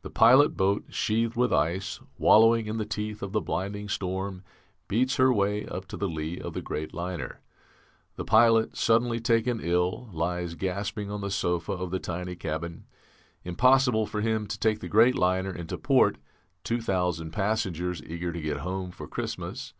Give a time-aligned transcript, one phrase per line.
[0.00, 4.42] The pilot boat, sheathed with ice, wallowing in the teeth of the blinding storm,
[4.88, 7.42] beats her way up to the lee of the great liner.
[8.14, 12.86] The pilot, suddenly taken ill, lies gasping on the sofa of the tiny cabin.
[13.44, 16.16] Impossible for him to take the great liner into port;
[16.64, 19.74] 2,000 passengers eager to get home for Christmas.